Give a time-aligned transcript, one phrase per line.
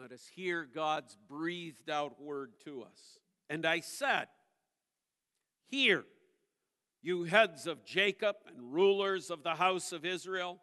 [0.00, 3.18] Let us hear God's breathed out word to us.
[3.50, 4.28] And I said,
[5.66, 6.04] Hear,
[7.02, 10.60] you heads of Jacob and rulers of the house of Israel.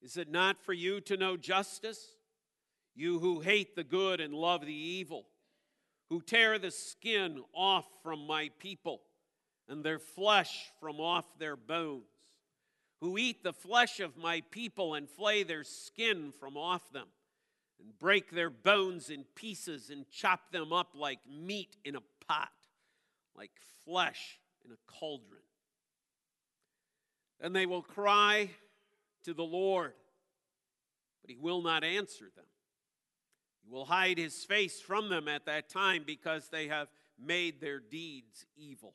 [0.00, 1.98] Is it not for you to know justice?
[2.94, 5.26] You who hate the good and love the evil,
[6.08, 9.00] who tear the skin off from my people
[9.68, 12.04] and their flesh from off their bones,
[13.00, 17.08] who eat the flesh of my people and flay their skin from off them
[17.80, 22.48] and break their bones in pieces and chop them up like meat in a pot,
[23.36, 23.50] like
[23.84, 25.40] flesh in a cauldron.
[27.40, 28.50] And they will cry
[29.24, 29.92] to the Lord,
[31.20, 32.46] but he will not answer them.
[33.62, 36.88] He will hide his face from them at that time because they have
[37.18, 38.94] made their deeds evil.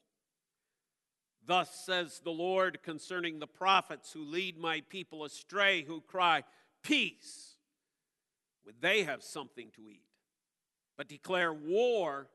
[1.45, 6.43] Thus says the Lord concerning the prophets who lead my people astray, who cry,
[6.83, 7.50] Peace
[8.66, 10.04] would they have something to eat?
[10.98, 12.28] But declare war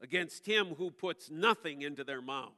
[0.00, 2.52] against him who puts nothing into their mouths.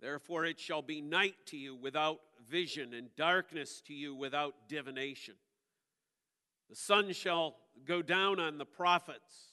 [0.00, 5.34] Therefore, it shall be night to you without vision, and darkness to you without divination.
[6.70, 9.52] The sun shall go down on the prophets,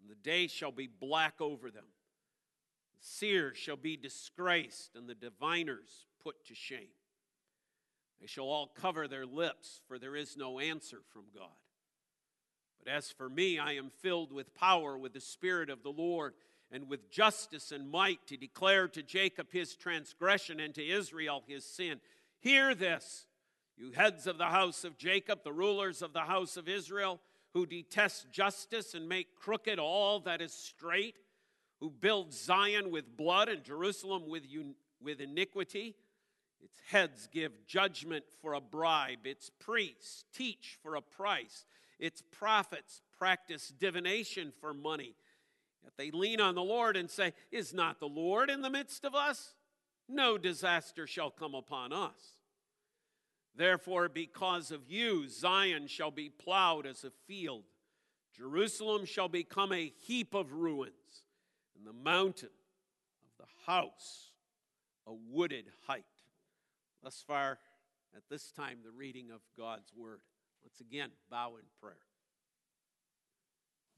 [0.00, 1.84] and the day shall be black over them.
[2.98, 6.88] The seers shall be disgraced, and the diviners put to shame.
[8.20, 11.48] They shall all cover their lips, for there is no answer from God.
[12.82, 16.34] But as for me, I am filled with power, with the Spirit of the Lord,
[16.70, 21.64] and with justice and might to declare to Jacob his transgression and to Israel his
[21.64, 22.00] sin.
[22.40, 23.26] Hear this,
[23.76, 27.20] you heads of the house of Jacob, the rulers of the house of Israel,
[27.52, 31.16] who detest justice and make crooked all that is straight,
[31.80, 34.44] who build Zion with blood and Jerusalem with,
[35.00, 35.94] with iniquity
[36.64, 39.26] its heads give judgment for a bribe.
[39.26, 41.66] Its priests teach for a price.
[41.98, 45.14] Its prophets practice divination for money.
[45.82, 49.04] Yet they lean on the Lord and say, Is not the Lord in the midst
[49.04, 49.54] of us?
[50.08, 52.38] No disaster shall come upon us.
[53.56, 57.64] Therefore, because of you, Zion shall be plowed as a field,
[58.36, 61.22] Jerusalem shall become a heap of ruins,
[61.76, 62.48] and the mountain
[63.22, 64.32] of the house
[65.06, 66.04] a wooded height.
[67.04, 67.58] Thus far,
[68.16, 70.20] at this time, the reading of God's Word.
[70.62, 71.98] Once again, bow in prayer.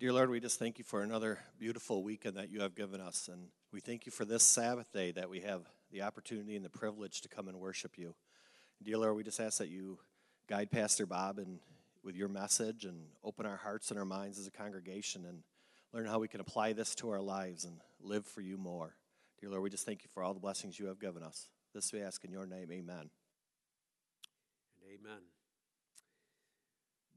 [0.00, 3.28] Dear Lord, we just thank you for another beautiful weekend that you have given us.
[3.32, 5.62] And we thank you for this Sabbath day that we have
[5.92, 8.16] the opportunity and the privilege to come and worship you.
[8.82, 10.00] Dear Lord, we just ask that you
[10.48, 11.60] guide Pastor Bob and
[12.02, 15.44] with your message and open our hearts and our minds as a congregation and
[15.92, 18.96] learn how we can apply this to our lives and live for you more.
[19.40, 21.50] Dear Lord, we just thank you for all the blessings you have given us.
[21.76, 22.70] This we ask in your name.
[22.72, 22.97] Amen.
[23.03, 23.10] And
[24.88, 25.20] amen.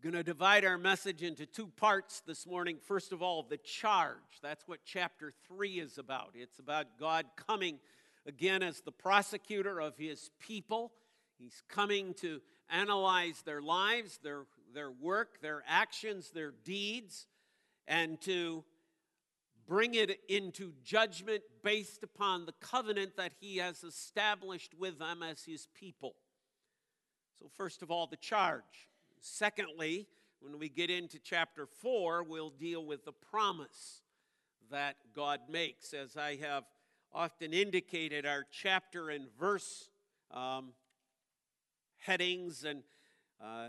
[0.04, 2.78] Going to divide our message into two parts this morning.
[2.86, 4.18] First of all, the charge.
[4.44, 6.32] That's what chapter 3 is about.
[6.34, 7.80] It's about God coming
[8.28, 10.92] again as the prosecutor of his people.
[11.38, 14.42] He's coming to analyze their lives, their,
[14.74, 17.28] their work, their actions, their deeds,
[17.88, 18.66] and to
[19.70, 25.44] bring it into judgment based upon the covenant that he has established with them as
[25.44, 26.16] his people.
[27.40, 28.90] So, first of all, the charge.
[29.22, 30.08] Secondly,
[30.42, 34.02] when we get into chapter 4, we'll deal with the promise
[34.72, 35.94] that God makes.
[35.94, 36.64] As I have
[37.14, 39.90] often indicated, our chapter and verse
[40.32, 40.70] um,
[41.98, 42.82] headings and
[43.44, 43.68] uh,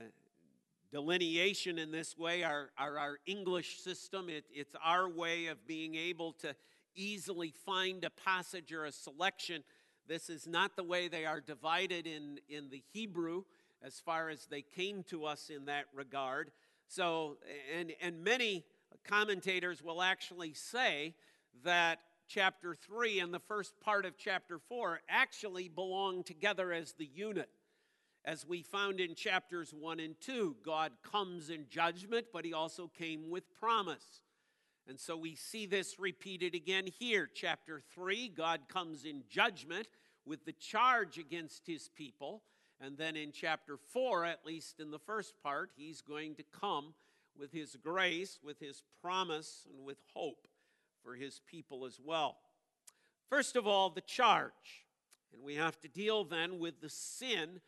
[0.90, 4.28] delineation in this way, our, our, our English system.
[4.28, 6.54] It, it's our way of being able to
[6.94, 9.62] easily find a passage or a selection.
[10.08, 13.44] This is not the way they are divided in, in the Hebrew
[13.82, 16.50] as far as they came to us in that regard.
[16.88, 17.38] So,
[17.78, 18.64] and, and many
[19.04, 21.14] commentators will actually say
[21.64, 27.08] that chapter 3 and the first part of chapter 4 actually belong together as the
[27.14, 27.48] unit
[28.25, 30.56] as we found in chapters 1 and 2.
[30.64, 34.22] God comes in judgment, but he also came with promise.
[34.88, 37.28] And so we see this repeated again here.
[37.32, 39.87] Chapter 3, God comes in judgment
[40.26, 42.43] with the charge against his people.
[42.81, 46.94] And then in chapter 4, at least in the first part, he's going to come
[47.38, 50.49] with his grace, with his promise, and with hope
[51.05, 52.37] for his people as well.
[53.28, 54.84] First of all, the charge.
[55.32, 57.61] And we have to deal then with the sin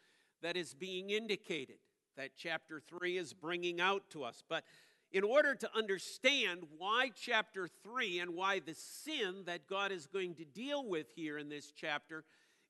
[0.42, 1.76] that is being indicated,
[2.16, 4.42] that chapter 3 is bringing out to us.
[4.48, 4.64] But
[5.12, 10.34] in order to understand why chapter 3 and why the sin that God is going
[10.36, 12.24] to deal with here in this chapter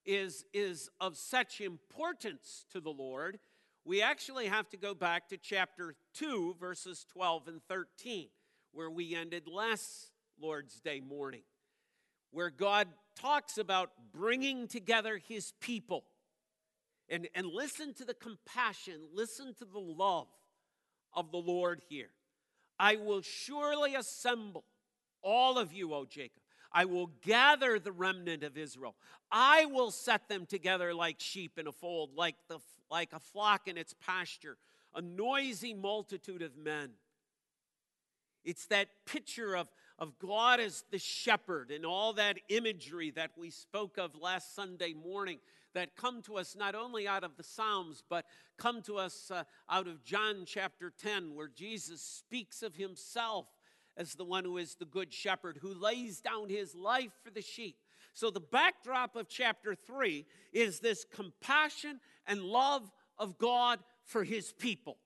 [0.05, 3.39] is, is of such importance to the Lord,
[3.85, 8.29] we actually have to go back to chapter 2, verses 12 and 13,
[8.73, 10.11] where we ended last
[10.41, 11.43] Lord's Day morning,
[12.31, 16.05] where God talks about bringing together his people.
[17.08, 20.28] And, and listen to the compassion, listen to the love
[21.12, 22.10] of the Lord here.
[22.78, 24.64] I will surely assemble
[25.22, 26.43] all of you, O Jacob.
[26.72, 28.94] I will gather the remnant of Israel.
[29.31, 32.58] I will set them together like sheep in a fold, like, the,
[32.90, 34.56] like a flock in its pasture,
[34.94, 36.90] a noisy multitude of men.
[38.44, 39.69] It's that picture of,
[39.99, 44.94] of God as the shepherd and all that imagery that we spoke of last Sunday
[44.94, 45.38] morning
[45.75, 48.25] that come to us not only out of the Psalms, but
[48.59, 53.47] come to us uh, out of John chapter 10, where Jesus speaks of himself
[53.97, 57.43] as the one who is the good shepherd who lays down his life for the
[57.43, 57.77] sheep.
[58.15, 64.53] So, the backdrop of chapter 3 is this compassion and love of God for his
[64.53, 64.99] people.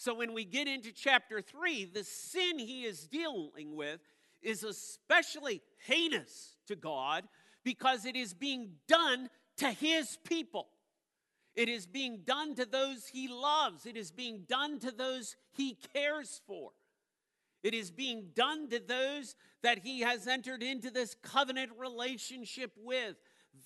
[0.00, 4.00] So when we get into chapter 3, the sin he is dealing with
[4.40, 7.24] is especially heinous to God
[7.64, 9.28] because it is being done
[9.58, 10.68] to his people.
[11.54, 13.86] It is being done to those he loves.
[13.86, 16.70] It is being done to those he cares for.
[17.62, 23.16] It is being done to those that he has entered into this covenant relationship with.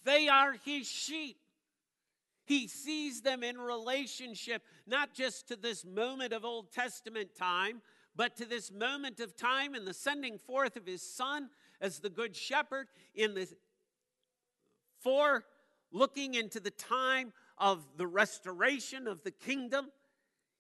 [0.05, 1.37] They are his sheep.
[2.47, 7.81] He sees them in relationship, not just to this moment of Old Testament time,
[8.17, 11.49] but to this moment of time in the sending forth of his son
[11.81, 13.49] as the good shepherd, in the
[15.05, 15.45] for
[15.93, 19.87] looking into the time of the restoration of the kingdom.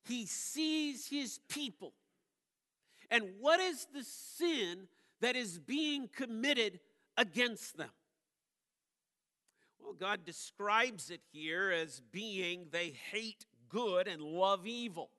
[0.04, 1.94] He sees his people.
[3.10, 4.86] And what is the sin
[5.20, 6.78] that is being committed
[7.16, 7.90] against them?
[9.82, 15.10] Well, God describes it here as being they hate good and love evil.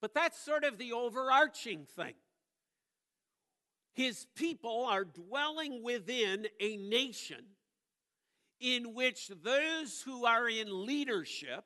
[0.00, 2.14] But that's sort of the overarching thing.
[3.94, 7.44] His people are dwelling within a nation
[8.60, 11.64] in which those who are in leadership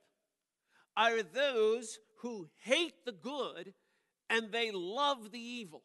[0.97, 3.73] are those who hate the good
[4.29, 5.83] and they love the evil.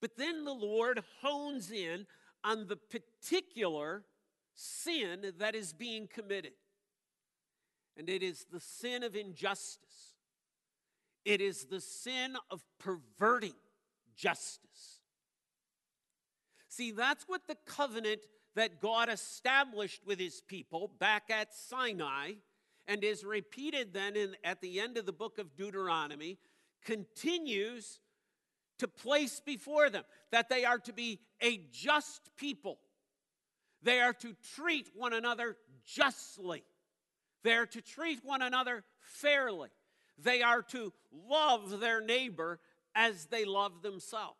[0.00, 2.06] But then the Lord hones in
[2.44, 4.04] on the particular
[4.54, 6.52] sin that is being committed.
[7.96, 10.14] And it is the sin of injustice,
[11.24, 13.54] it is the sin of perverting
[14.16, 15.00] justice.
[16.68, 18.20] See, that's what the covenant
[18.58, 22.32] that God established with his people back at Sinai
[22.86, 26.38] and is repeated then in, at the end of the book of Deuteronomy
[26.84, 28.00] continues
[28.78, 32.78] to place before them that they are to be a just people
[33.82, 36.64] they are to treat one another justly.
[37.42, 39.70] They are to treat one another fairly.
[40.18, 42.60] They are to love their neighbor
[42.94, 44.38] as they love themselves.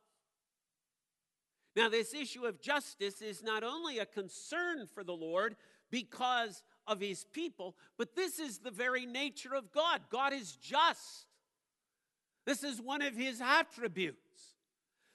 [1.79, 5.55] Now, this issue of justice is not only a concern for the Lord
[5.93, 10.01] because of his people, but this is the very nature of God.
[10.11, 11.27] God is just.
[12.45, 14.57] This is one of his attributes.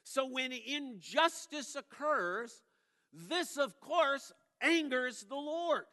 [0.04, 2.62] So when injustice occurs,
[3.12, 5.84] this, of course, angers the Lord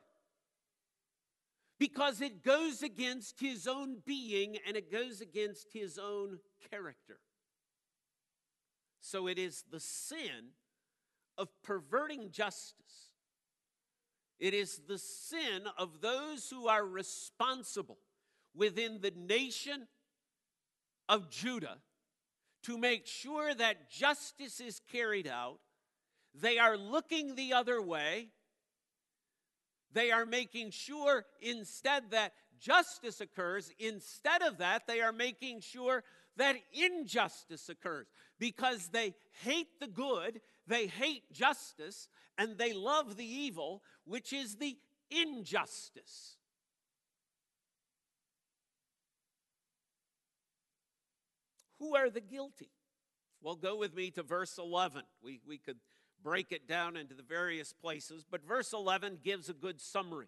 [1.80, 6.40] because it goes against his own being and it goes against his own
[6.72, 7.20] character.
[9.02, 10.54] So it is the sin
[11.38, 12.76] of perverting justice.
[14.40, 18.00] It is the sin of those who are responsible
[18.56, 19.88] within the nation
[21.08, 21.78] of Judah
[22.64, 25.60] to make sure that justice is carried out
[26.34, 28.30] they are looking the other way.
[29.94, 33.72] They are making sure instead that justice occurs.
[33.80, 36.04] Instead of that, they are making sure
[36.38, 38.08] that injustice occurs
[38.40, 42.08] because they hate the good, they hate justice,
[42.38, 44.78] and they love the evil, which is the
[45.10, 46.38] injustice.
[51.80, 52.70] Who are the guilty?
[53.42, 55.02] Well, go with me to verse 11.
[55.24, 55.78] We, we could
[56.24, 60.28] break it down into the various places, but verse 11 gives a good summary.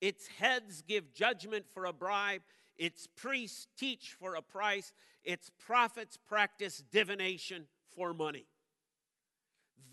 [0.00, 2.42] Its heads give judgment for a bribe,
[2.80, 8.46] its priests teach for a price, its prophets practice divination for money.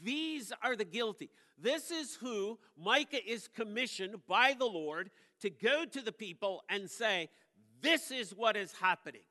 [0.01, 1.29] These are the guilty.
[1.58, 5.10] This is who Micah is commissioned by the Lord
[5.41, 7.27] to go to the people and say,
[7.82, 9.25] This is what is happening.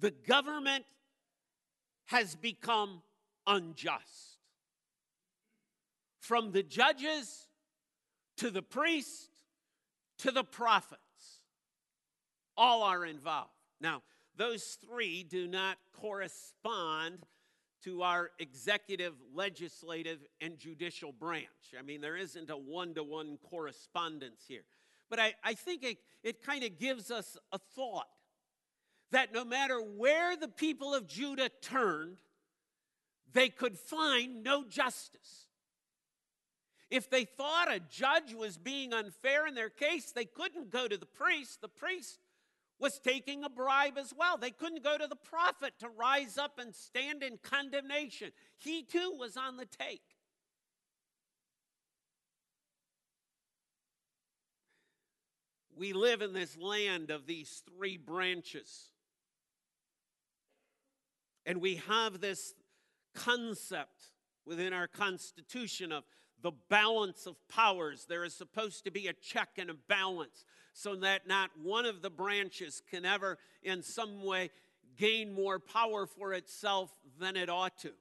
[0.00, 0.84] The government
[2.06, 3.00] has become
[3.46, 4.38] unjust.
[6.18, 7.48] From the judges
[8.36, 9.30] to the priest
[10.18, 11.00] to the prophets.
[12.56, 13.50] All are involved.
[13.80, 14.02] Now,
[14.36, 17.18] those three do not correspond
[17.84, 21.74] to our executive, legislative, and judicial branch.
[21.78, 24.64] I mean, there isn't a one to one correspondence here.
[25.10, 28.08] But I, I think it, it kind of gives us a thought
[29.10, 32.16] that no matter where the people of Judah turned,
[33.32, 35.46] they could find no justice.
[36.90, 40.96] If they thought a judge was being unfair in their case, they couldn't go to
[40.96, 41.60] the priest.
[41.60, 42.18] The priest
[42.78, 44.36] was taking a bribe as well.
[44.36, 48.32] They couldn't go to the prophet to rise up and stand in condemnation.
[48.58, 50.02] He too was on the take.
[55.76, 58.90] We live in this land of these three branches.
[61.46, 62.54] And we have this
[63.14, 64.12] concept
[64.46, 66.04] within our Constitution of
[66.42, 68.06] the balance of powers.
[68.08, 72.02] There is supposed to be a check and a balance so that not one of
[72.02, 74.50] the branches can ever, in some way,
[74.98, 77.92] gain more power for itself than it ought to.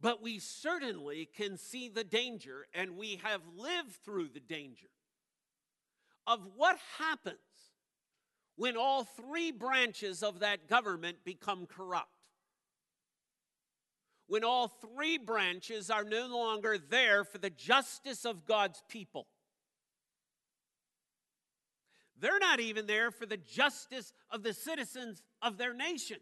[0.00, 4.88] But we certainly can see the danger, and we have lived through the danger
[6.26, 7.38] of what happens
[8.56, 12.08] when all three branches of that government become corrupt.
[14.28, 19.26] When all three branches are no longer there for the justice of God's people.
[22.20, 26.18] They're not even there for the justice of the citizens of their nation.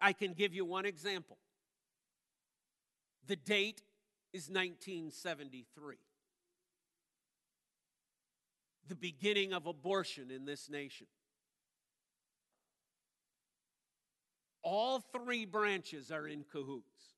[0.00, 1.38] I can give you one example.
[3.26, 3.82] The date
[4.32, 5.96] is 1973,
[8.86, 11.06] the beginning of abortion in this nation.
[14.62, 17.14] All three branches are in cahoots.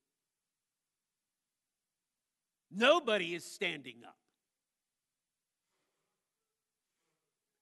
[2.71, 4.20] Nobody is standing up.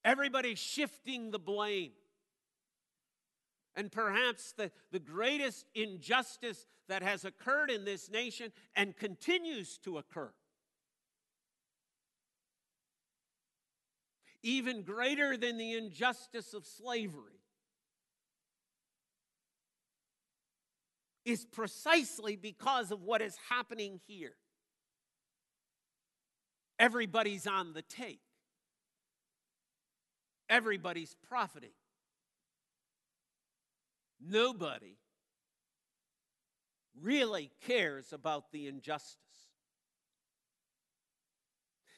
[0.08, 1.90] Everybody's shifting the blame.
[3.76, 9.98] And perhaps the, the greatest injustice that has occurred in this nation and continues to
[9.98, 10.32] occur.
[14.42, 17.42] Even greater than the injustice of slavery
[21.26, 24.36] is precisely because of what is happening here.
[26.78, 28.20] Everybody's on the take
[30.48, 31.70] everybody's profiting.
[34.20, 34.96] Nobody
[37.00, 39.16] really cares about the injustice.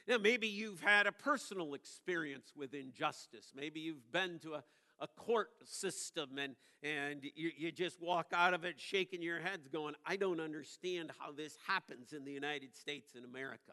[0.07, 3.53] Now, maybe you've had a personal experience with injustice.
[3.55, 4.65] Maybe you've been to a,
[4.99, 9.69] a court system and, and you, you just walk out of it shaking your heads,
[9.69, 13.73] going, I don't understand how this happens in the United States and America.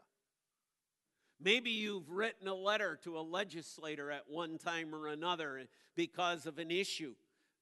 [1.40, 5.62] Maybe you've written a letter to a legislator at one time or another
[5.94, 7.14] because of an issue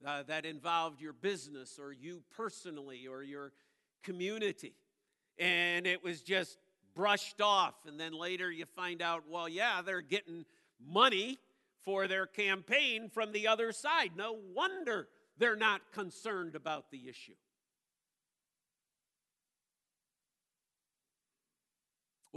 [0.05, 3.53] uh, that involved your business or you personally or your
[4.03, 4.75] community.
[5.39, 6.59] And it was just
[6.95, 7.75] brushed off.
[7.87, 10.47] And then later you find out, well, yeah, they're getting
[10.85, 11.39] money
[11.85, 14.13] for their campaign from the other side.
[14.17, 17.35] No wonder they're not concerned about the issue.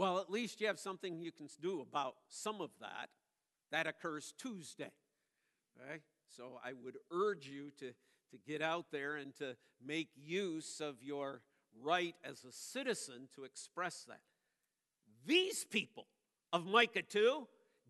[0.00, 3.10] Well, at least you have something you can do about some of that.
[3.70, 4.92] That occurs Tuesday.
[5.76, 6.00] Okay?
[6.34, 11.02] So I would urge you to, to get out there and to make use of
[11.02, 11.42] your
[11.84, 14.22] right as a citizen to express that.
[15.26, 16.06] These people
[16.50, 17.46] of Micah 2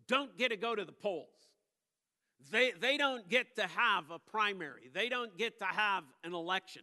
[0.09, 1.29] don't get to go to the polls.
[2.51, 4.89] They, they don't get to have a primary.
[4.93, 6.81] They don't get to have an election.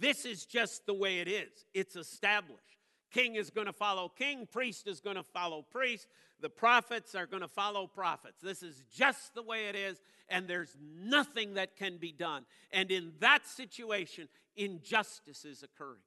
[0.00, 1.66] This is just the way it is.
[1.74, 2.78] It's established.
[3.14, 6.08] King is going to follow king, priest is going to follow priest,
[6.40, 8.42] the prophets are going to follow prophets.
[8.42, 12.44] This is just the way it is, and there's nothing that can be done.
[12.72, 16.02] And in that situation, injustice is occurring.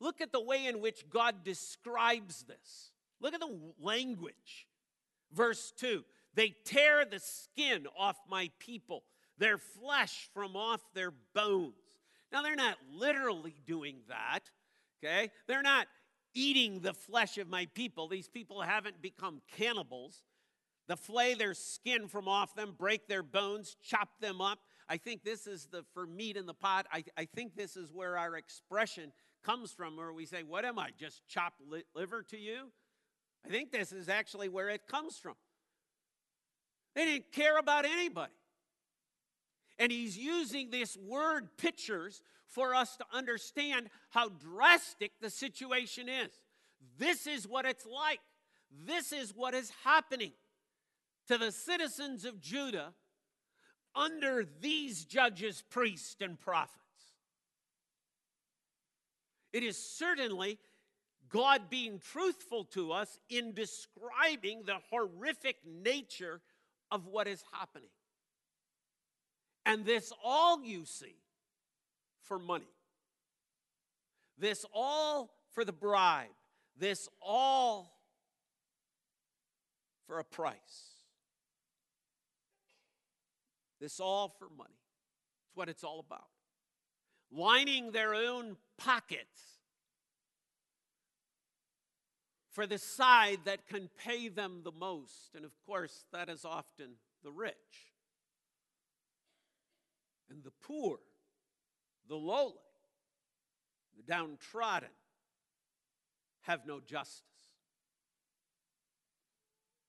[0.00, 2.90] Look at the way in which God describes this.
[3.20, 4.66] Look at the language.
[5.32, 6.02] Verse 2
[6.34, 9.04] They tear the skin off my people,
[9.38, 11.74] their flesh from off their bones.
[12.32, 14.50] Now, they're not literally doing that
[15.02, 15.30] okay?
[15.46, 15.86] They're not
[16.34, 18.08] eating the flesh of my people.
[18.08, 20.22] These people haven't become cannibals.
[20.88, 24.58] The flay their skin from off them, break their bones, chop them up.
[24.88, 26.86] I think this is the for meat in the pot.
[26.92, 29.12] I, I think this is where our expression
[29.44, 30.90] comes from, where we say, What am I?
[30.98, 32.70] Just chop li- liver to you?
[33.46, 35.34] I think this is actually where it comes from.
[36.94, 38.32] They didn't care about anybody.
[39.78, 42.22] And he's using this word pictures
[42.54, 46.30] for us to understand how drastic the situation is.
[46.98, 48.20] This is what it's like.
[48.86, 50.32] This is what is happening
[51.28, 52.92] to the citizens of Judah
[53.94, 56.78] under these judges, priests, and prophets.
[59.52, 60.58] It is certainly
[61.28, 66.40] God being truthful to us in describing the horrific nature
[66.90, 67.88] of what is happening.
[69.64, 71.16] And this all you see
[72.22, 72.72] for money.
[74.38, 76.28] This all for the bribe.
[76.78, 77.98] This all
[80.06, 80.56] for a price.
[83.80, 84.78] This all for money.
[85.46, 86.28] It's what it's all about.
[87.30, 89.58] Lining their own pockets
[92.52, 95.34] for the side that can pay them the most.
[95.34, 97.54] And of course, that is often the rich.
[100.30, 100.98] And the poor,
[102.12, 102.52] the lowly,
[103.96, 104.90] the downtrodden
[106.42, 107.22] have no justice.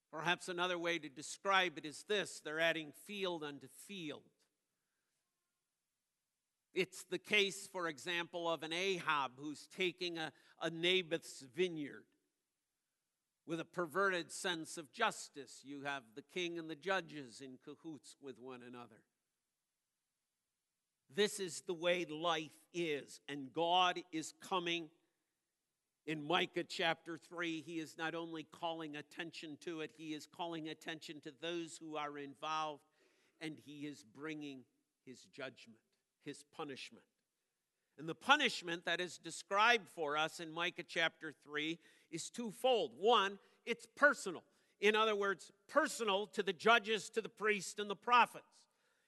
[0.10, 4.22] Perhaps another way to describe it is this they're adding field unto field.
[6.74, 12.06] It's the case, for example, of an Ahab who's taking a, a Naboth's vineyard
[13.46, 15.60] with a perverted sense of justice.
[15.66, 19.02] You have the king and the judges in cahoots with one another.
[21.16, 24.90] This is the way life is, and God is coming.
[26.06, 30.70] In Micah chapter 3, he is not only calling attention to it, he is calling
[30.70, 32.82] attention to those who are involved,
[33.40, 34.64] and he is bringing
[35.06, 35.80] his judgment,
[36.26, 37.06] his punishment.
[37.98, 41.78] And the punishment that is described for us in Micah chapter 3
[42.12, 42.92] is twofold.
[43.00, 44.44] One, it's personal.
[44.82, 48.46] In other words, personal to the judges, to the priests, and the prophets.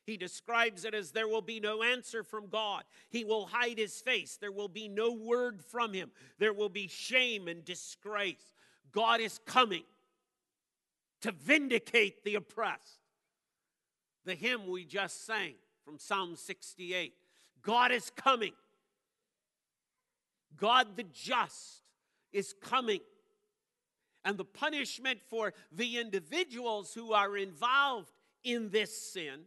[0.06, 2.84] He describes it as there will be no answer from God.
[3.10, 4.38] He will hide his face.
[4.40, 6.12] There will be no word from him.
[6.38, 8.52] There will be shame and disgrace.
[8.92, 9.84] God is coming
[11.22, 13.00] to vindicate the oppressed.
[14.26, 17.14] The hymn we just sang from Psalm 68
[17.64, 18.54] God is coming.
[20.56, 21.82] God the just
[22.32, 23.00] is coming.
[24.24, 28.12] And the punishment for the individuals who are involved
[28.44, 29.46] in this sin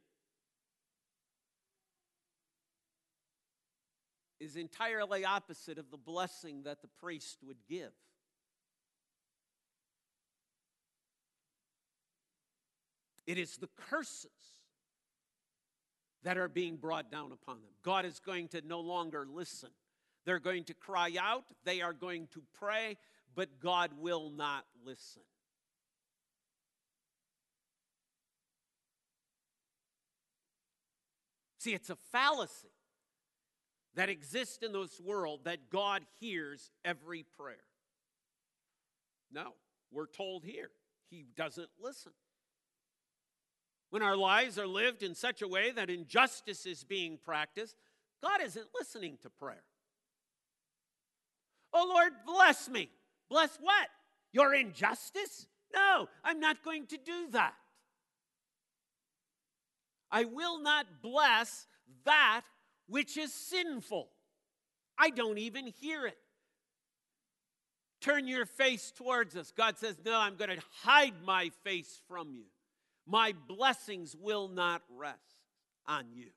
[4.40, 7.92] is entirely opposite of the blessing that the priest would give.
[13.26, 14.30] It is the curses
[16.22, 17.70] that are being brought down upon them.
[17.82, 19.70] God is going to no longer listen.
[20.24, 22.96] They're going to cry out, they are going to pray,
[23.34, 25.22] but God will not listen.
[31.58, 32.68] See, it's a fallacy
[33.98, 37.56] that exists in this world that God hears every prayer.
[39.32, 39.54] No,
[39.90, 40.70] we're told here,
[41.10, 42.12] He doesn't listen.
[43.90, 47.74] When our lives are lived in such a way that injustice is being practiced,
[48.22, 49.64] God isn't listening to prayer.
[51.72, 52.90] Oh Lord, bless me.
[53.28, 53.88] Bless what?
[54.32, 55.48] Your injustice?
[55.74, 57.54] No, I'm not going to do that.
[60.08, 61.66] I will not bless
[62.04, 62.42] that
[62.88, 64.08] which is sinful.
[64.98, 66.18] I don't even hear it.
[68.00, 69.52] Turn your face towards us.
[69.56, 72.44] God says, No, I'm going to hide my face from you.
[73.06, 75.18] My blessings will not rest
[75.86, 76.28] on you.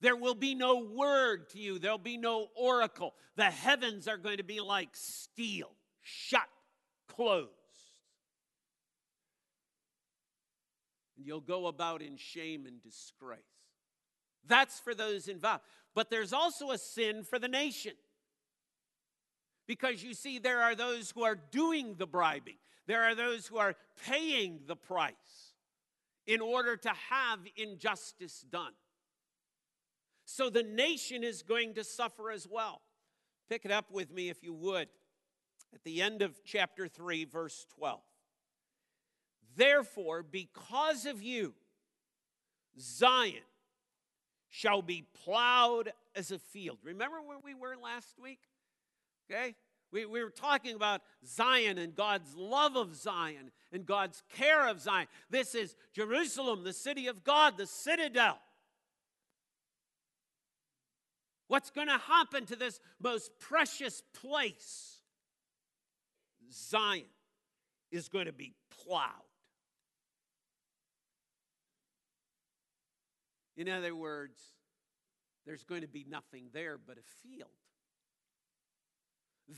[0.00, 3.14] There will be no word to you, there'll be no oracle.
[3.36, 5.70] The heavens are going to be like steel,
[6.02, 6.48] shut,
[7.08, 7.48] closed.
[11.16, 13.40] And you'll go about in shame and disgrace.
[14.46, 15.62] That's for those involved.
[15.94, 17.92] But there's also a sin for the nation.
[19.66, 23.56] Because you see, there are those who are doing the bribing, there are those who
[23.56, 23.74] are
[24.06, 25.54] paying the price
[26.26, 28.72] in order to have injustice done.
[30.26, 32.80] So the nation is going to suffer as well.
[33.48, 34.88] Pick it up with me if you would
[35.74, 38.00] at the end of chapter 3, verse 12.
[39.56, 41.54] Therefore, because of you,
[42.78, 43.42] Zion
[44.54, 46.78] shall be plowed as a field.
[46.84, 48.38] Remember where we were last week?
[49.28, 49.56] Okay?
[49.90, 54.80] We, we were talking about Zion and God's love of Zion and God's care of
[54.80, 55.08] Zion.
[55.28, 58.38] This is Jerusalem, the city of God, the citadel.
[61.48, 65.00] What's going to happen to this most precious place?
[66.52, 67.02] Zion
[67.90, 69.10] is going to be plowed.
[73.56, 74.40] In other words,
[75.46, 77.50] there's going to be nothing there but a field.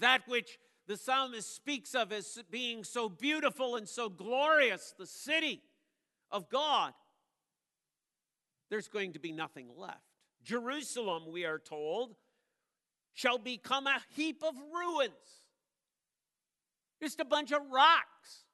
[0.01, 5.63] That which the psalmist speaks of as being so beautiful and so glorious, the city
[6.31, 6.93] of God,
[8.69, 10.01] there's going to be nothing left.
[10.43, 12.15] Jerusalem, we are told,
[13.15, 15.13] shall become a heap of ruins.
[17.01, 18.45] Just a bunch of rocks.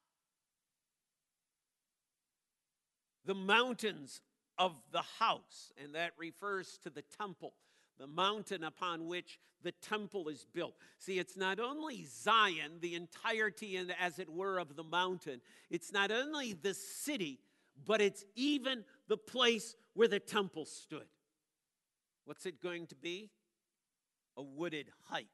[3.25, 4.21] The mountains
[4.57, 7.53] of the house, and that refers to the temple,
[7.99, 10.75] the mountain upon which the temple is built.
[10.99, 15.91] See, it's not only Zion, the entirety, and as it were, of the mountain, it's
[15.91, 17.39] not only the city,
[17.85, 21.07] but it's even the place where the temple stood.
[22.25, 23.29] What's it going to be?
[24.37, 25.27] A wooded height.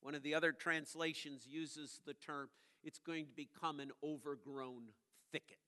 [0.00, 2.48] One of the other translations uses the term,
[2.82, 4.84] it's going to become an overgrown
[5.32, 5.58] thicket.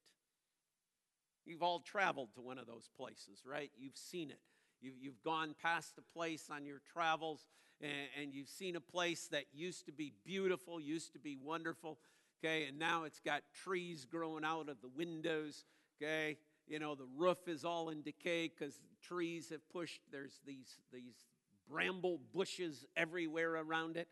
[1.44, 3.70] You've all traveled to one of those places, right?
[3.76, 4.38] You've seen it.
[4.80, 7.44] You, you've gone past a place on your travels
[7.80, 11.98] and, and you've seen a place that used to be beautiful, used to be wonderful,
[12.42, 15.64] okay, and now it's got trees growing out of the windows,
[16.00, 16.38] okay?
[16.66, 21.26] You know, the roof is all in decay because trees have pushed, there's these, these
[21.68, 24.08] bramble bushes everywhere around it.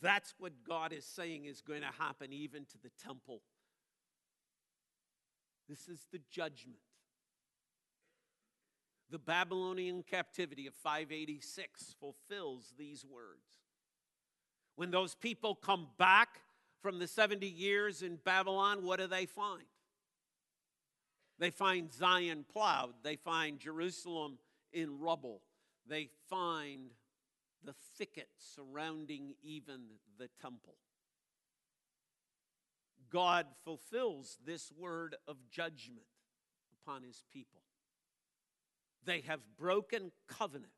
[0.00, 3.40] That's what God is saying is going to happen even to the temple.
[5.68, 6.78] This is the judgment.
[9.10, 13.46] The Babylonian captivity of 586 fulfills these words.
[14.76, 16.40] When those people come back
[16.82, 19.64] from the 70 years in Babylon, what do they find?
[21.38, 24.38] They find Zion plowed, they find Jerusalem
[24.72, 25.42] in rubble,
[25.86, 26.90] they find
[27.64, 29.82] the thicket surrounding even
[30.18, 30.76] the temple.
[33.14, 36.04] God fulfills this word of judgment
[36.82, 37.60] upon his people.
[39.04, 40.72] They have broken covenant.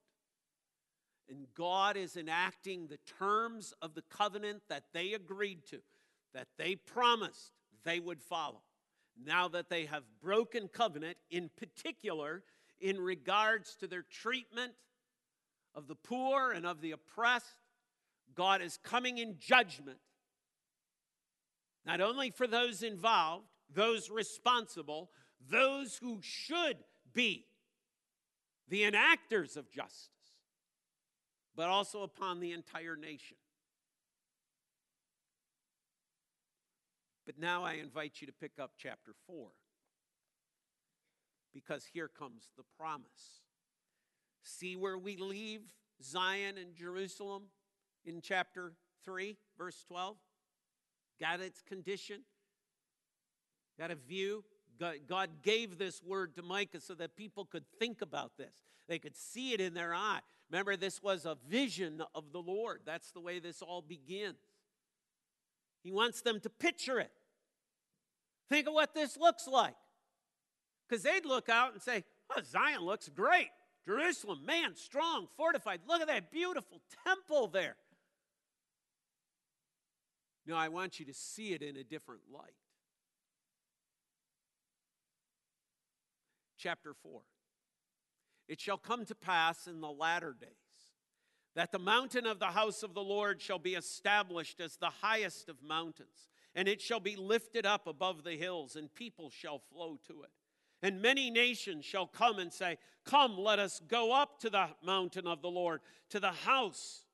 [1.30, 5.78] And God is enacting the terms of the covenant that they agreed to,
[6.34, 7.52] that they promised
[7.84, 8.60] they would follow.
[9.24, 12.42] Now that they have broken covenant, in particular,
[12.82, 14.72] in regards to their treatment
[15.74, 17.56] of the poor and of the oppressed,
[18.34, 19.98] God is coming in judgment,
[21.86, 25.10] not only for those involved, those responsible,
[25.48, 26.78] those who should
[27.14, 27.46] be
[28.68, 30.10] the enactors of justice,
[31.54, 33.36] but also upon the entire nation.
[37.24, 39.48] But now I invite you to pick up chapter 4
[41.54, 43.40] because here comes the promise.
[44.42, 45.62] See where we leave
[46.02, 47.44] Zion and Jerusalem
[48.04, 48.72] in chapter
[49.04, 50.16] 3, verse 12?
[51.20, 52.22] Got its condition?
[53.78, 54.44] Got a view?
[55.08, 58.52] God gave this word to Micah so that people could think about this.
[58.88, 60.20] They could see it in their eye.
[60.50, 62.82] Remember, this was a vision of the Lord.
[62.84, 64.36] That's the way this all begins.
[65.82, 67.10] He wants them to picture it.
[68.48, 69.74] Think of what this looks like.
[70.88, 73.50] Because they'd look out and say, Oh, Zion looks great.
[73.84, 75.80] Jerusalem, man, strong, fortified.
[75.86, 77.76] Look at that beautiful temple there.
[80.46, 82.54] No, I want you to see it in a different light.
[86.66, 87.20] chapter 4.
[88.48, 90.50] It shall come to pass in the latter days
[91.54, 95.48] that the mountain of the house of the Lord shall be established as the highest
[95.48, 99.98] of mountains, and it shall be lifted up above the hills, and people shall flow
[100.08, 100.30] to it.
[100.82, 105.26] And many nations shall come and say, Come, let us go up to the mountain
[105.26, 105.80] of the Lord,
[106.10, 107.05] to the house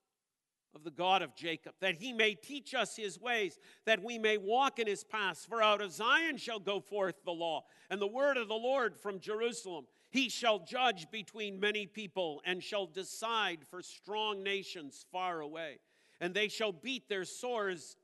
[0.75, 4.39] of the God of Jacob, that he may teach us his ways, that we may
[4.39, 5.45] walk in his paths.
[5.45, 8.97] For out of Zion shall go forth the law, and the word of the Lord
[8.97, 9.87] from Jerusalem.
[10.11, 15.79] He shall judge between many people, and shall decide for strong nations far away.
[16.21, 17.97] And they shall beat their swords,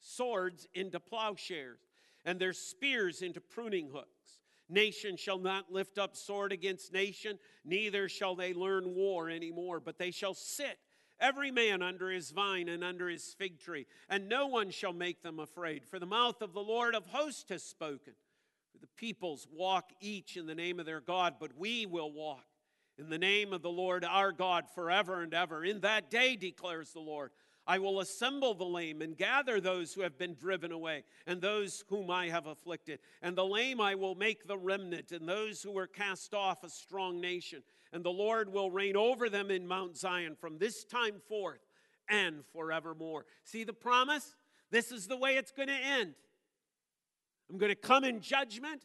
[0.00, 1.80] swords into plowshares,
[2.24, 4.40] and their spears into pruning hooks.
[4.68, 9.98] Nation shall not lift up sword against nation, neither shall they learn war anymore, but
[9.98, 10.78] they shall sit
[11.20, 15.22] every man under his vine and under his fig tree, and no one shall make
[15.22, 15.84] them afraid.
[15.84, 18.14] For the mouth of the Lord of hosts has spoken.
[18.72, 22.46] For the peoples walk each in the name of their God, but we will walk
[22.98, 25.64] in the name of the Lord our God forever and ever.
[25.64, 27.30] In that day, declares the Lord,
[27.66, 31.84] I will assemble the lame and gather those who have been driven away and those
[31.88, 33.00] whom I have afflicted.
[33.22, 36.70] And the lame I will make the remnant, and those who were cast off a
[36.70, 41.20] strong nation and the Lord will reign over them in Mount Zion from this time
[41.28, 41.60] forth
[42.08, 43.26] and forevermore.
[43.44, 44.34] See the promise?
[44.70, 46.14] This is the way it's going to end.
[47.50, 48.82] I'm going to come in judgment.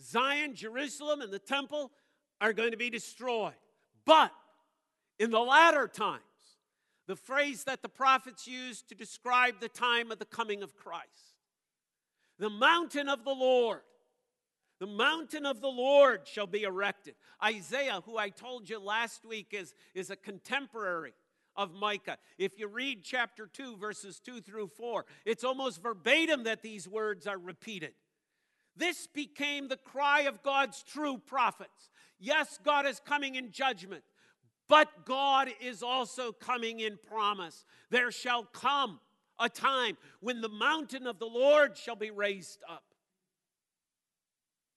[0.00, 1.92] Zion, Jerusalem, and the temple
[2.40, 3.54] are going to be destroyed.
[4.04, 4.32] But
[5.18, 6.22] in the latter times,
[7.06, 11.36] the phrase that the prophets used to describe the time of the coming of Christ.
[12.38, 13.82] The mountain of the Lord.
[14.82, 17.14] The mountain of the Lord shall be erected.
[17.40, 21.12] Isaiah, who I told you last week is, is a contemporary
[21.54, 22.18] of Micah.
[22.36, 27.28] If you read chapter 2, verses 2 through 4, it's almost verbatim that these words
[27.28, 27.92] are repeated.
[28.74, 31.90] This became the cry of God's true prophets.
[32.18, 34.02] Yes, God is coming in judgment,
[34.68, 37.64] but God is also coming in promise.
[37.90, 38.98] There shall come
[39.38, 42.82] a time when the mountain of the Lord shall be raised up.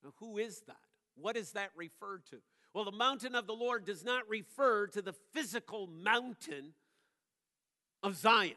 [0.06, 0.76] Now, who is that?
[1.16, 2.36] What is that referred to?
[2.72, 6.74] Well, the mountain of the Lord does not refer to the physical mountain
[8.04, 8.52] of Zion.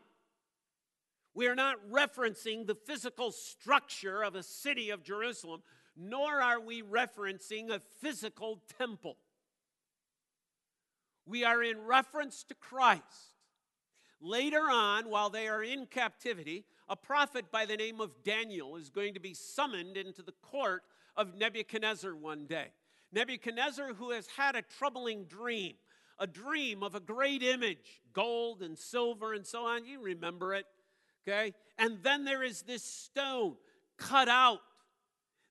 [1.34, 5.64] We are not referencing the physical structure of a city of Jerusalem,
[5.98, 9.18] nor are we referencing a physical temple.
[11.26, 13.34] We are in reference to Christ.
[14.22, 18.92] Later on, while they are in captivity, a prophet by the name of Daniel is
[18.92, 20.84] going to be summoned into the court
[21.20, 22.68] of Nebuchadnezzar one day.
[23.12, 25.74] Nebuchadnezzar, who has had a troubling dream,
[26.18, 29.86] a dream of a great image, gold and silver and so on.
[29.86, 30.66] You remember it,
[31.28, 31.54] okay?
[31.78, 33.56] And then there is this stone
[33.98, 34.62] cut out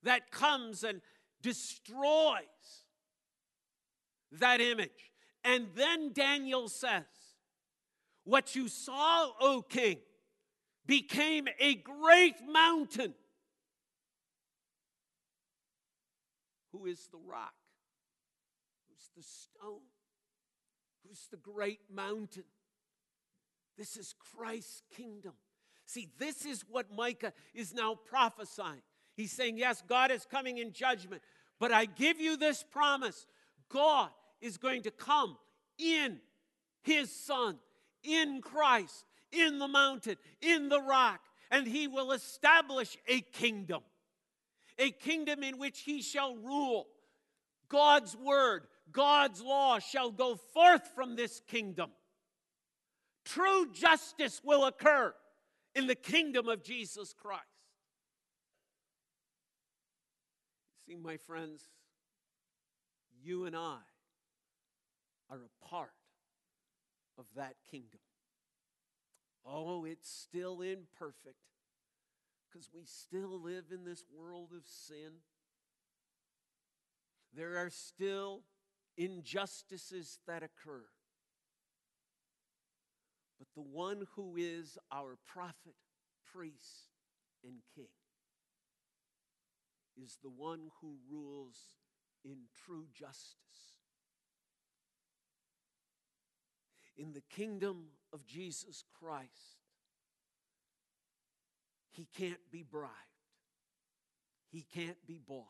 [0.01, 1.01] that comes and
[1.43, 2.39] destroys
[4.31, 5.11] that image.
[5.43, 7.03] And then Daniel says,
[8.23, 9.97] What you saw, O king,
[10.87, 13.13] became a great mountain
[16.79, 17.53] Who is the rock?
[18.87, 19.81] Who's the stone?
[21.07, 22.45] Who's the great mountain?
[23.77, 25.33] This is Christ's kingdom.
[25.85, 28.81] See, this is what Micah is now prophesying.
[29.15, 31.21] He's saying, Yes, God is coming in judgment,
[31.59, 33.25] but I give you this promise
[33.69, 34.09] God
[34.41, 35.37] is going to come
[35.77, 36.19] in
[36.81, 37.57] his Son,
[38.03, 41.19] in Christ, in the mountain, in the rock,
[41.51, 43.81] and he will establish a kingdom
[44.79, 46.87] a kingdom in which he shall rule.
[47.67, 51.91] God's word, God's law shall go forth from this kingdom.
[53.25, 55.13] True justice will occur
[55.75, 57.43] in the kingdom of Jesus Christ.
[60.87, 61.61] See, my friends,
[63.21, 63.77] you and I
[65.29, 65.91] are a part
[67.19, 67.99] of that kingdom.
[69.45, 71.35] Oh, it's still imperfect
[72.51, 75.21] because we still live in this world of sin.
[77.35, 78.41] There are still
[78.97, 80.83] injustices that occur.
[83.37, 85.75] But the one who is our prophet,
[86.33, 86.89] priest,
[87.43, 87.87] and king
[90.01, 91.57] is the one who rules
[92.23, 93.35] in true justice.
[96.97, 99.58] In the kingdom of Jesus Christ,
[101.91, 102.93] he can't be bribed.
[104.51, 105.45] He can't be bought.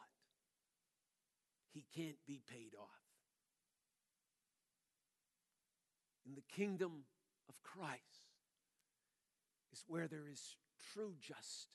[1.73, 2.89] He can't be paid off.
[6.25, 7.05] In the kingdom
[7.47, 7.99] of Christ
[9.71, 10.57] is where there is
[10.93, 11.67] true justice.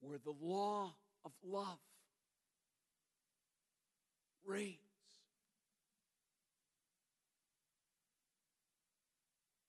[0.00, 1.78] Where the law of love
[4.46, 4.89] reigns.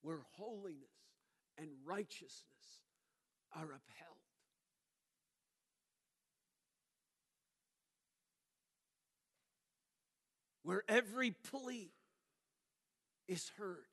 [0.02, 0.90] Where holiness
[1.58, 2.80] and righteousness
[3.54, 3.78] are upheld.
[10.64, 11.90] Where every plea
[13.26, 13.86] is heard.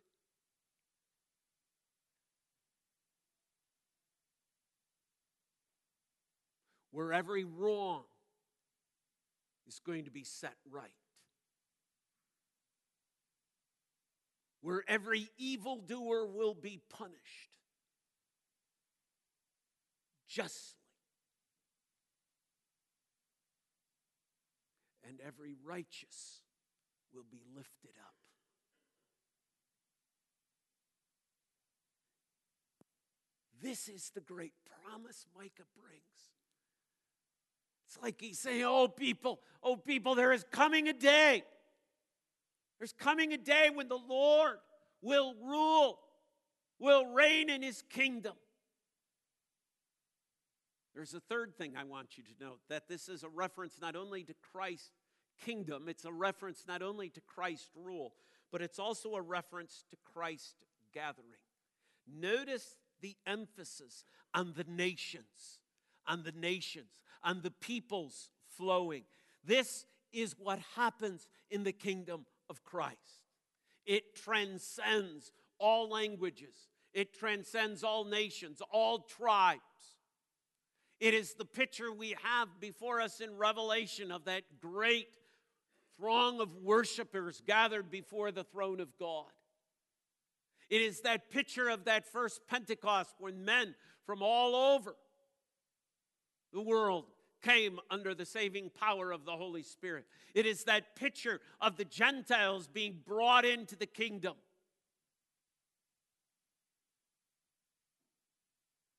[6.91, 8.03] Where every wrong
[9.67, 10.89] is going to be set right.
[14.61, 17.57] Where every evildoer will be punished
[20.27, 20.79] justly,
[25.07, 26.41] and every righteous
[27.13, 28.13] will be lifted up.
[33.61, 34.53] This is the great
[34.85, 35.99] promise Micah brings.
[37.87, 41.43] It's like he's saying, Oh, people, oh, people, there is coming a day
[42.79, 44.57] there's coming a day when the Lord
[45.01, 45.99] will rule,
[46.79, 48.33] will reign in his kingdom.
[50.95, 53.95] There's a third thing I want you to note that this is a reference not
[53.95, 54.91] only to Christ's
[55.45, 58.13] kingdom, it's a reference not only to Christ's rule,
[58.51, 60.55] but it's also a reference to Christ's
[60.93, 61.27] gathering.
[62.07, 65.59] Notice the emphasis on the nations,
[66.07, 69.03] on the nations, on the peoples flowing.
[69.45, 73.23] This is what happens in the kingdom of Christ.
[73.85, 76.55] It transcends all languages,
[76.93, 79.61] it transcends all nations, all tribes.
[80.99, 85.07] It is the picture we have before us in Revelation of that great
[85.97, 89.31] throng of worshipers gathered before the throne of God.
[90.69, 94.95] It is that picture of that first Pentecost when men from all over
[96.53, 97.05] the world
[97.41, 100.05] came under the saving power of the Holy Spirit.
[100.33, 104.35] It is that picture of the Gentiles being brought into the kingdom.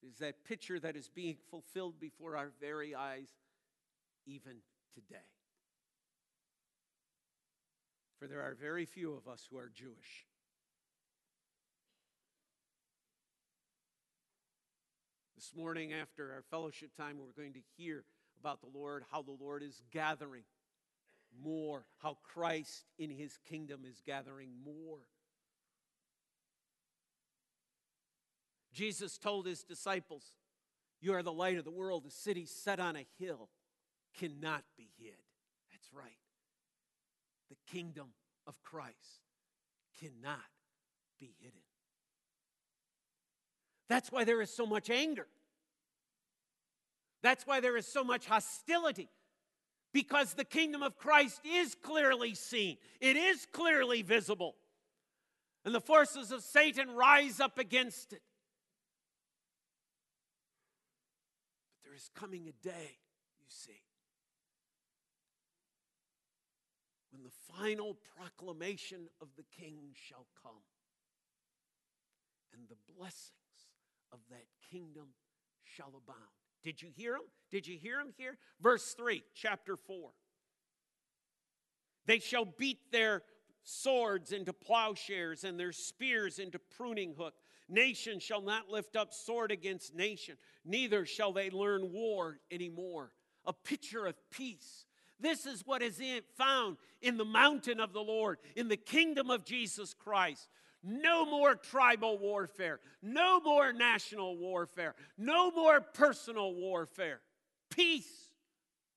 [0.02, 3.28] It is that picture that is being fulfilled before our very eyes
[4.26, 4.56] even
[4.94, 5.16] today.
[8.18, 10.26] For there are very few of us who are Jewish.
[15.36, 18.04] This morning, after our fellowship time, we're going to hear
[18.40, 20.44] about the Lord, how the Lord is gathering
[21.42, 24.98] more, how Christ in his kingdom is gathering more.
[28.72, 30.32] Jesus told his disciples,
[31.00, 32.04] You are the light of the world.
[32.06, 33.48] A city set on a hill
[34.18, 35.16] cannot be hid.
[35.70, 36.18] That's right.
[37.50, 38.08] The kingdom
[38.46, 39.22] of Christ
[40.00, 40.38] cannot
[41.18, 41.60] be hidden.
[43.88, 45.26] That's why there is so much anger.
[47.22, 49.08] That's why there is so much hostility.
[49.92, 54.54] Because the kingdom of Christ is clearly seen, it is clearly visible.
[55.64, 58.22] And the forces of Satan rise up against it.
[61.72, 62.98] But there is coming a day,
[63.38, 63.82] you see,
[67.10, 70.62] when the final proclamation of the king shall come
[72.54, 73.34] and the blessings
[74.12, 75.08] of that kingdom
[75.62, 76.39] shall abound.
[76.62, 77.22] Did you hear him?
[77.50, 78.36] Did you hear him here?
[78.60, 80.10] Verse 3, chapter 4.
[82.06, 83.22] They shall beat their
[83.62, 87.34] swords into plowshares and their spears into pruning hook.
[87.68, 93.12] Nation shall not lift up sword against nation, neither shall they learn war anymore.
[93.46, 94.86] A picture of peace.
[95.20, 96.00] This is what is
[96.36, 100.48] found in the mountain of the Lord, in the kingdom of Jesus Christ.
[100.82, 102.80] No more tribal warfare.
[103.02, 104.94] No more national warfare.
[105.18, 107.20] No more personal warfare.
[107.70, 108.30] Peace.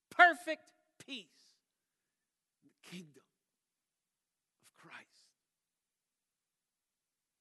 [0.09, 0.71] Perfect
[1.05, 1.27] peace.
[2.63, 3.23] The kingdom
[4.61, 4.97] of Christ.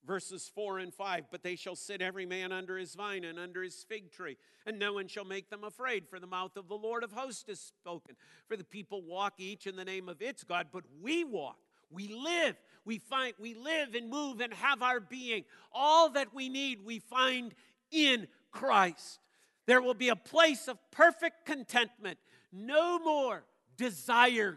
[0.04, 3.62] Verses 4 and 5 But they shall sit every man under his vine and under
[3.62, 6.74] his fig tree, and no one shall make them afraid, for the mouth of the
[6.74, 8.16] Lord of hosts is spoken.
[8.48, 11.58] For the people walk each in the name of its God, but we walk
[11.92, 15.44] we live, we find, we live and move and have our being.
[15.72, 17.54] All that we need, we find
[17.90, 19.20] in Christ.
[19.66, 22.18] There will be a place of perfect contentment.
[22.52, 23.44] No more
[23.76, 24.56] desires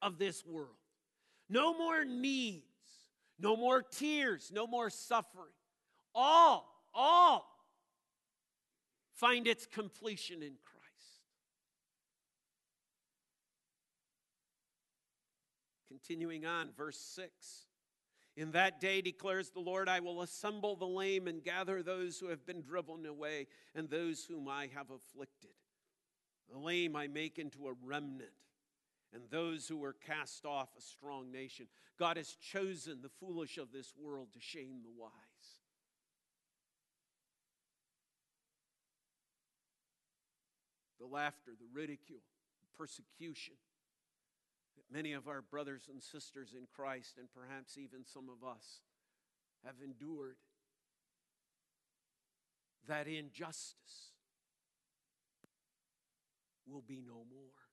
[0.00, 0.68] of this world.
[1.48, 2.62] No more needs.
[3.38, 4.50] No more tears.
[4.52, 5.52] No more suffering.
[6.14, 7.46] All, all
[9.14, 10.73] find its completion in Christ.
[16.06, 17.30] Continuing on, verse 6.
[18.36, 22.28] In that day, declares the Lord, I will assemble the lame and gather those who
[22.28, 25.52] have been driven away and those whom I have afflicted.
[26.52, 28.28] The lame I make into a remnant,
[29.14, 31.68] and those who were cast off a strong nation.
[31.98, 35.10] God has chosen the foolish of this world to shame the wise.
[41.00, 42.20] The laughter, the ridicule,
[42.60, 43.54] the persecution,
[44.94, 48.80] many of our brothers and sisters in Christ, and perhaps even some of us,
[49.64, 50.36] have endured
[52.86, 54.12] that injustice
[56.64, 57.64] will be no more.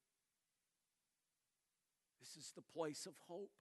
[2.19, 3.51] This is the place of hope.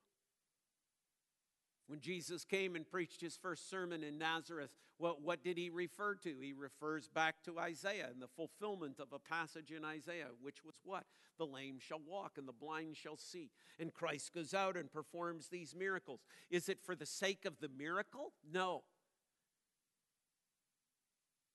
[1.91, 6.15] When Jesus came and preached his first sermon in Nazareth, what, what did he refer
[6.23, 6.37] to?
[6.41, 10.77] He refers back to Isaiah and the fulfillment of a passage in Isaiah, which was
[10.85, 11.03] what?
[11.37, 13.51] The lame shall walk and the blind shall see.
[13.81, 16.21] And Christ goes out and performs these miracles.
[16.49, 18.35] Is it for the sake of the miracle?
[18.49, 18.85] No.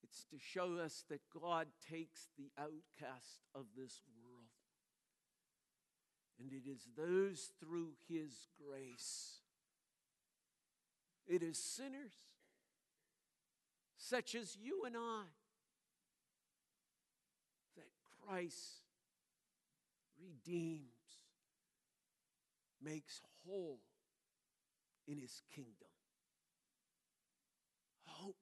[0.03, 4.49] It's to show us that God takes the outcast of this world.
[6.38, 9.45] And it is those through his grace
[11.28, 12.13] it is sinners,
[13.97, 15.23] such as you and I,
[17.76, 17.88] that
[18.28, 18.84] Christ
[20.21, 20.89] redeems,
[22.82, 23.80] makes whole
[25.07, 25.89] in his kingdom.
[28.05, 28.38] Hope.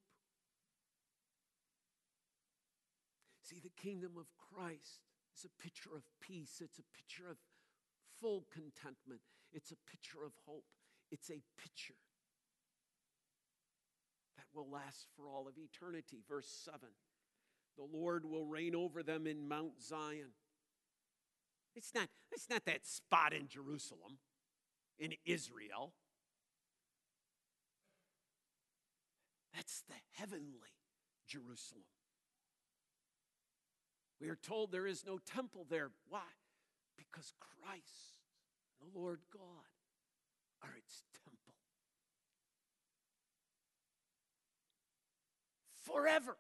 [3.42, 5.00] See, the kingdom of Christ
[5.38, 7.38] is a picture of peace, it's a picture of
[8.20, 9.22] full contentment.
[9.52, 10.66] It's a picture of hope.
[11.12, 11.94] It's a picture
[14.38, 16.24] that will last for all of eternity.
[16.28, 16.80] Verse 7
[17.78, 20.34] The Lord will reign over them in Mount Zion.
[21.76, 24.20] It's not, it's not that spot in Jerusalem,
[25.00, 25.94] in Israel.
[29.56, 30.74] That's the heavenly
[31.28, 31.84] Jerusalem.
[34.22, 35.92] We are told there is no temple there.
[36.10, 36.22] Why?
[36.98, 38.22] Because Christ,
[38.80, 39.42] the Lord God,
[40.64, 41.43] are its temple.
[45.84, 46.38] Forever.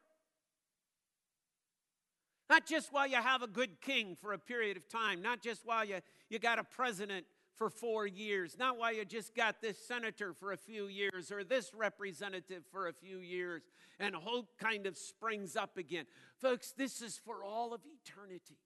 [2.49, 5.65] Not just while you have a good king for a period of time, not just
[5.65, 7.25] while you, you got a president
[7.55, 11.43] for four years, not while you just got this senator for a few years or
[11.43, 13.63] this representative for a few years,
[13.99, 16.05] and hope kind of springs up again.
[16.41, 18.57] Folks, this is for all of eternity.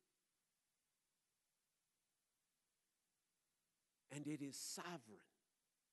[4.12, 5.22] And it is sovereign.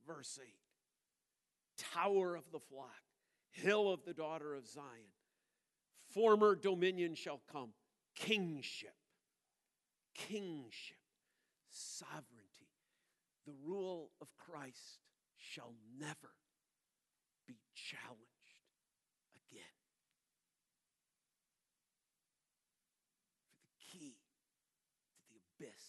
[0.06, 0.48] Verse 8
[1.92, 3.03] Tower of the flock,
[3.54, 4.84] hill of the daughter of Zion,
[6.12, 7.70] former dominion shall come,
[8.14, 8.94] kingship,
[10.14, 10.96] kingship,
[11.70, 12.68] sovereignty.
[13.46, 15.00] The rule of Christ
[15.36, 16.32] shall never
[17.46, 18.24] be challenged
[19.50, 19.62] again.
[23.50, 24.16] For the key
[25.18, 25.82] to the abyss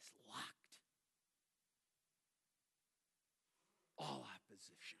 [0.00, 0.74] is locked.
[3.96, 4.98] All opposition.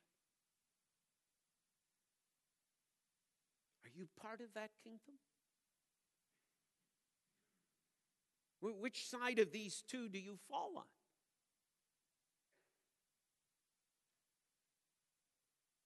[3.84, 5.14] Are you part of that kingdom?
[8.60, 10.84] Which side of these two do you fall on?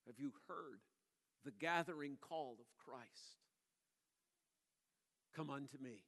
[0.07, 0.81] Have you heard
[1.45, 3.43] the gathering call of Christ?
[5.37, 6.05] Come unto me,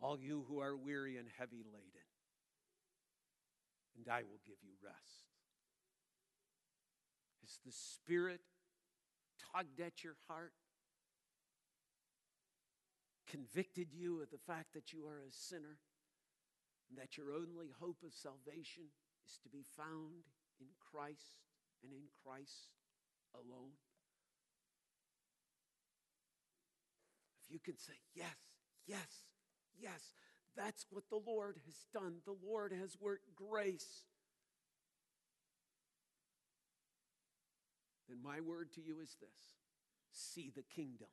[0.00, 2.08] all you who are weary and heavy laden,
[3.96, 5.26] and I will give you rest.
[7.42, 8.40] Has the Spirit
[9.52, 10.52] tugged at your heart?
[13.28, 15.78] Convicted you of the fact that you are a sinner
[16.88, 18.84] and that your only hope of salvation
[19.26, 20.28] is to be found
[20.60, 21.40] in Christ
[21.82, 22.70] and in Christ
[23.34, 23.72] alone?
[27.42, 28.36] If you can say, Yes,
[28.86, 29.24] yes,
[29.80, 30.14] yes,
[30.56, 32.16] that's what the Lord has done.
[32.26, 34.04] The Lord has worked grace.
[38.08, 39.56] Then my word to you is this
[40.12, 41.08] see the kingdom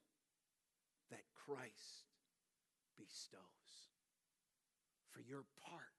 [1.09, 2.09] that Christ
[2.97, 3.93] bestows.
[5.11, 5.97] For your part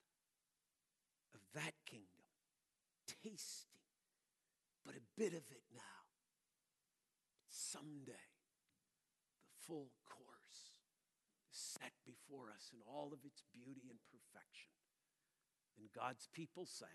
[1.34, 2.28] of that kingdom,
[3.22, 3.70] tasting
[4.84, 6.00] but a bit of it now.
[7.48, 8.26] Someday,
[9.44, 10.78] the full course
[11.50, 14.72] is set before us in all of its beauty and perfection.
[15.78, 16.90] And God's people say,